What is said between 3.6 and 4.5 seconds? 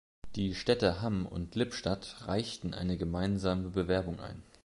Bewerbung ein.